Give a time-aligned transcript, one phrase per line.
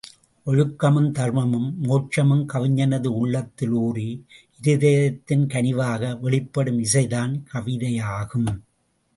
[0.45, 4.25] ஒழுக்கமும், தர்மமும், மோட்சமும் கவிஞனது உள்ளத்தில் ஊறி,
[4.63, 8.51] இருதயத்தின் கனிவாக வெளிப்படும் இசைதான் கவிதையாகும்.